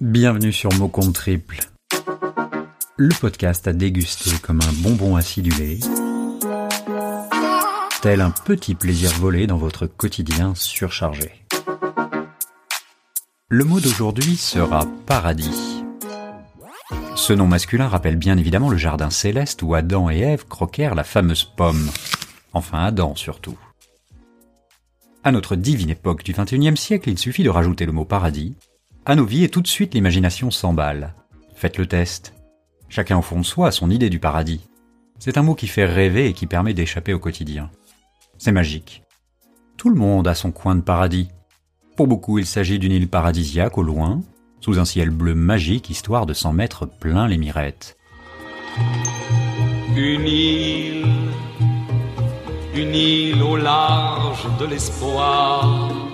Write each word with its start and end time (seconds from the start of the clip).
Bienvenue 0.00 0.52
sur 0.52 0.72
Mot 0.74 0.92
Triple, 1.12 1.58
le 2.96 3.12
podcast 3.20 3.66
à 3.66 3.72
déguster 3.72 4.30
comme 4.40 4.60
un 4.60 4.72
bonbon 4.74 5.16
acidulé, 5.16 5.80
tel 8.00 8.20
un 8.20 8.30
petit 8.30 8.76
plaisir 8.76 9.10
volé 9.14 9.48
dans 9.48 9.56
votre 9.56 9.86
quotidien 9.86 10.54
surchargé. 10.54 11.32
Le 13.48 13.64
mot 13.64 13.80
d'aujourd'hui 13.80 14.36
sera 14.36 14.86
paradis. 15.06 15.82
Ce 17.16 17.32
nom 17.32 17.48
masculin 17.48 17.88
rappelle 17.88 18.16
bien 18.16 18.38
évidemment 18.38 18.70
le 18.70 18.76
jardin 18.76 19.10
céleste 19.10 19.64
où 19.64 19.74
Adam 19.74 20.10
et 20.10 20.20
Ève 20.20 20.46
croquèrent 20.46 20.94
la 20.94 21.02
fameuse 21.02 21.42
pomme. 21.42 21.90
Enfin 22.52 22.84
Adam 22.84 23.16
surtout. 23.16 23.58
À 25.24 25.32
notre 25.32 25.56
divine 25.56 25.90
époque 25.90 26.22
du 26.22 26.34
XXIe 26.34 26.76
siècle, 26.76 27.10
il 27.10 27.18
suffit 27.18 27.42
de 27.42 27.50
rajouter 27.50 27.84
le 27.84 27.90
mot 27.90 28.04
paradis 28.04 28.54
à 29.08 29.16
nos 29.16 29.24
vies 29.24 29.42
et 29.42 29.48
tout 29.48 29.62
de 29.62 29.66
suite 29.66 29.94
l'imagination 29.94 30.50
s'emballe. 30.50 31.14
Faites 31.54 31.78
le 31.78 31.86
test. 31.86 32.34
Chacun 32.90 33.16
au 33.16 33.22
fond 33.22 33.40
de 33.40 33.44
soi 33.44 33.68
a 33.68 33.70
son 33.70 33.90
idée 33.90 34.10
du 34.10 34.18
paradis. 34.18 34.60
C'est 35.18 35.38
un 35.38 35.42
mot 35.42 35.54
qui 35.54 35.66
fait 35.66 35.86
rêver 35.86 36.26
et 36.28 36.34
qui 36.34 36.46
permet 36.46 36.74
d'échapper 36.74 37.14
au 37.14 37.18
quotidien. 37.18 37.70
C'est 38.36 38.52
magique. 38.52 39.02
Tout 39.78 39.88
le 39.88 39.96
monde 39.96 40.28
a 40.28 40.34
son 40.34 40.52
coin 40.52 40.74
de 40.74 40.82
paradis. 40.82 41.28
Pour 41.96 42.06
beaucoup, 42.06 42.38
il 42.38 42.44
s'agit 42.44 42.78
d'une 42.78 42.92
île 42.92 43.08
paradisiaque 43.08 43.78
au 43.78 43.82
loin, 43.82 44.20
sous 44.60 44.78
un 44.78 44.84
ciel 44.84 45.08
bleu 45.08 45.34
magique, 45.34 45.88
histoire 45.88 46.26
de 46.26 46.34
s'en 46.34 46.52
mettre 46.52 46.86
plein 46.86 47.28
les 47.28 47.38
mirettes. 47.38 47.96
Une 49.96 50.26
île, 50.26 51.06
une 52.74 52.94
île 52.94 53.42
au 53.42 53.56
large 53.56 54.46
de 54.60 54.66
l'espoir. 54.66 56.07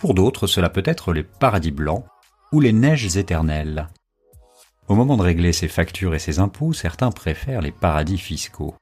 Pour 0.00 0.14
d'autres, 0.14 0.46
cela 0.46 0.70
peut 0.70 0.82
être 0.86 1.12
les 1.12 1.22
paradis 1.22 1.72
blancs 1.72 2.06
ou 2.52 2.60
les 2.60 2.72
neiges 2.72 3.18
éternelles. 3.18 3.86
Au 4.88 4.94
moment 4.94 5.18
de 5.18 5.22
régler 5.22 5.52
ses 5.52 5.68
factures 5.68 6.14
et 6.14 6.18
ses 6.18 6.38
impôts, 6.38 6.72
certains 6.72 7.10
préfèrent 7.10 7.60
les 7.60 7.70
paradis 7.70 8.16
fiscaux 8.16 8.74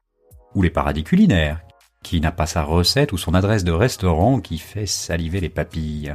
ou 0.55 0.62
les 0.62 0.70
paradis 0.70 1.03
culinaires, 1.03 1.61
qui 2.05 2.20
n'a 2.20 2.31
pas 2.31 2.47
sa 2.47 2.62
recette 2.62 3.12
ou 3.12 3.19
son 3.19 3.34
adresse 3.34 3.65
de 3.65 3.73
restaurant 3.73 4.39
qui 4.39 4.59
fait 4.59 4.87
saliver 4.87 5.41
les 5.41 5.48
papilles. 5.48 6.15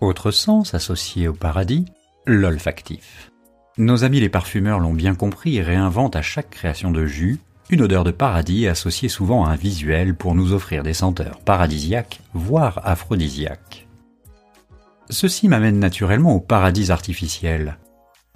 Autre 0.00 0.30
sens 0.30 0.72
associé 0.72 1.28
au 1.28 1.34
paradis, 1.34 1.84
l'olfactif. 2.24 3.30
Nos 3.76 4.02
amis 4.02 4.20
les 4.20 4.30
parfumeurs 4.30 4.80
l'ont 4.80 4.94
bien 4.94 5.14
compris 5.14 5.58
et 5.58 5.62
réinventent 5.62 6.16
à 6.16 6.22
chaque 6.22 6.48
création 6.48 6.90
de 6.90 7.04
jus 7.04 7.38
une 7.72 7.80
odeur 7.80 8.04
de 8.04 8.10
paradis 8.10 8.68
associée 8.68 9.08
souvent 9.08 9.46
à 9.46 9.50
un 9.50 9.56
visuel 9.56 10.14
pour 10.14 10.34
nous 10.34 10.52
offrir 10.52 10.82
des 10.82 10.92
senteurs 10.92 11.40
paradisiaques, 11.40 12.20
voire 12.34 12.82
aphrodisiaques. 12.84 13.88
Ceci 15.08 15.48
m'amène 15.48 15.78
naturellement 15.78 16.34
au 16.34 16.40
paradis 16.40 16.92
artificiel, 16.92 17.78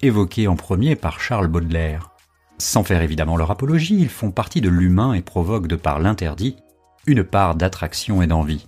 évoqué 0.01 0.48
en 0.48 0.56
premier 0.56 0.97
par 0.97 1.20
Charles 1.20 1.48
Baudelaire. 1.48 2.12
Sans 2.56 2.83
faire 2.83 3.03
évidemment 3.03 3.37
leur 3.37 3.51
apologie, 3.51 4.01
ils 4.01 4.09
font 4.09 4.31
partie 4.31 4.62
de 4.62 4.70
l'humain 4.70 5.12
et 5.12 5.20
provoquent 5.20 5.69
de 5.69 5.77
par 5.77 6.00
l'interdit 6.00 6.56
une 7.06 7.23
part 7.23 7.56
d'attraction 7.56 8.23
et 8.23 8.27
d'envie. 8.27 8.67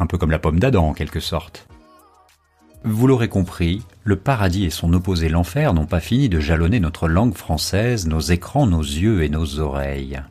Un 0.00 0.06
peu 0.06 0.18
comme 0.18 0.32
la 0.32 0.40
pomme 0.40 0.58
d'Adam 0.58 0.88
en 0.88 0.94
quelque 0.94 1.20
sorte. 1.20 1.68
Vous 2.88 3.08
l'aurez 3.08 3.26
compris, 3.26 3.82
le 4.04 4.14
paradis 4.14 4.64
et 4.64 4.70
son 4.70 4.92
opposé 4.92 5.28
l'enfer 5.28 5.74
n'ont 5.74 5.86
pas 5.86 5.98
fini 5.98 6.28
de 6.28 6.38
jalonner 6.38 6.78
notre 6.78 7.08
langue 7.08 7.34
française, 7.34 8.06
nos 8.06 8.20
écrans, 8.20 8.68
nos 8.68 8.80
yeux 8.80 9.24
et 9.24 9.28
nos 9.28 9.58
oreilles. 9.58 10.22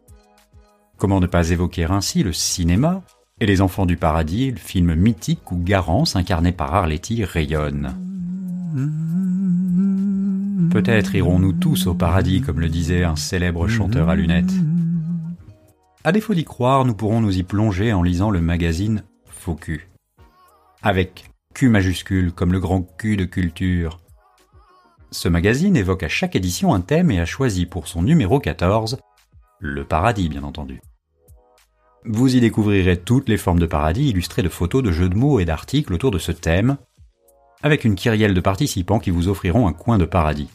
Comment 0.98 1.20
ne 1.20 1.28
pas 1.28 1.50
évoquer 1.50 1.84
ainsi 1.84 2.24
le 2.24 2.32
cinéma 2.32 3.02
et 3.42 3.46
Les 3.46 3.60
Enfants 3.60 3.86
du 3.86 3.98
Paradis, 3.98 4.52
le 4.52 4.58
film 4.58 4.96
mythique 4.96 5.52
où 5.52 5.58
Garance, 5.58 6.16
incarné 6.16 6.54
par 6.54 6.74
Arletty, 6.74 7.26
rayonne? 7.26 7.94
Peut-être 10.72 11.14
irons-nous 11.14 11.54
tous 11.54 11.88
au 11.88 11.94
paradis, 11.94 12.40
comme 12.40 12.62
le 12.62 12.70
disait 12.70 13.04
un 13.04 13.18
célèbre 13.18 13.68
chanteur 13.68 14.08
à 14.08 14.16
lunettes. 14.16 14.54
À 16.06 16.14
défaut 16.14 16.34
d'y 16.34 16.46
croire, 16.46 16.86
nous 16.86 16.94
pourrons 16.94 17.20
nous 17.20 17.38
y 17.38 17.44
plonger 17.44 17.92
en 17.92 18.02
lisant 18.02 18.30
le 18.30 18.40
magazine 18.40 19.04
Faux 19.26 19.60
Avec 20.82 21.26
Q 21.56 21.70
majuscule 21.70 22.34
comme 22.34 22.52
le 22.52 22.60
grand 22.60 22.82
Q 22.82 23.16
de 23.16 23.24
culture. 23.24 24.02
Ce 25.12 25.30
magazine 25.30 25.78
évoque 25.78 26.04
à 26.04 26.10
chaque 26.10 26.36
édition 26.36 26.74
un 26.74 26.82
thème 26.82 27.12
et 27.12 27.22
a 27.22 27.26
choisi 27.26 27.66
pour 27.66 27.88
son 27.88 28.02
numéro 28.02 28.42
14 28.42 29.00
le 29.60 29.86
paradis 29.86 30.28
bien 30.28 30.44
entendu. 30.44 30.82
Vous 32.04 32.36
y 32.36 32.42
découvrirez 32.42 32.98
toutes 32.98 33.30
les 33.30 33.38
formes 33.38 33.60
de 33.60 33.66
paradis 33.66 34.10
illustrées 34.10 34.42
de 34.42 34.50
photos, 34.50 34.84
de 34.84 34.92
jeux 34.92 35.08
de 35.08 35.16
mots 35.16 35.40
et 35.40 35.46
d'articles 35.46 35.94
autour 35.94 36.12
de 36.12 36.20
ce 36.20 36.34
thème, 36.34 36.76
avec 37.64 37.86
une 37.86 37.96
kyrielle 37.96 38.34
de 38.34 38.42
participants 38.42 39.00
qui 39.00 39.10
vous 39.10 39.30
offriront 39.30 39.66
un 39.66 39.74
coin 39.74 39.98
de 39.98 40.04
paradis. 40.04 40.50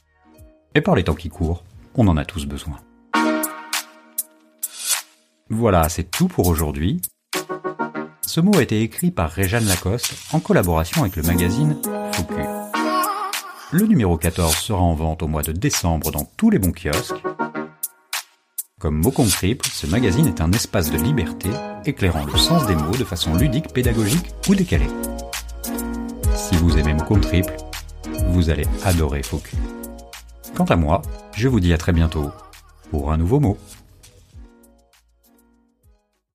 Et 0.75 0.83
par 0.83 0.97
les 0.97 1.05
temps 1.05 1.15
qui 1.15 1.31
courent, 1.31 1.65
on 1.95 2.09
en 2.09 2.19
a 2.19 2.27
tous 2.27 2.45
besoin. 2.45 2.77
Voilà, 5.49 5.89
c'est 5.89 6.11
tout 6.11 6.29
pour 6.29 6.47
aujourd'hui. 6.47 7.01
Ce 8.31 8.39
mot 8.41 8.57
a 8.57 8.63
été 8.63 8.81
écrit 8.81 9.11
par 9.11 9.29
Réjeanne 9.29 9.67
Lacoste 9.67 10.15
en 10.33 10.39
collaboration 10.39 11.01
avec 11.01 11.17
le 11.17 11.25
magazine 11.25 11.77
Focus. 12.13 12.47
Le 13.73 13.87
numéro 13.89 14.17
14 14.17 14.55
sera 14.55 14.81
en 14.81 14.95
vente 14.95 15.25
au 15.25 15.27
mois 15.27 15.43
de 15.43 15.51
décembre 15.51 16.13
dans 16.13 16.31
tous 16.37 16.49
les 16.49 16.61
bons 16.61 16.71
kiosques. 16.71 17.21
Comme 18.79 18.99
mot 18.99 19.11
triple, 19.11 19.67
ce 19.69 19.89
magazine 19.89 20.29
est 20.29 20.41
un 20.41 20.53
espace 20.53 20.93
de 20.93 20.99
liberté 20.99 21.49
éclairant 21.85 22.25
le 22.25 22.39
sens 22.39 22.69
des 22.69 22.77
mots 22.77 22.97
de 22.97 23.03
façon 23.03 23.35
ludique, 23.35 23.73
pédagogique 23.73 24.29
ou 24.49 24.55
décalée. 24.55 24.87
Si 26.37 26.55
vous 26.55 26.79
aimez 26.79 26.95
mot 26.95 27.03
compte 27.03 27.23
triple, 27.23 27.57
vous 28.29 28.49
allez 28.49 28.69
adorer 28.85 29.25
Focus. 29.25 29.59
Quant 30.55 30.67
à 30.67 30.77
moi, 30.77 31.03
je 31.35 31.49
vous 31.49 31.59
dis 31.59 31.73
à 31.73 31.79
très 31.79 31.93
bientôt 31.93 32.31
pour 32.93 33.11
un 33.11 33.17
nouveau 33.17 33.41
mot. 33.41 33.59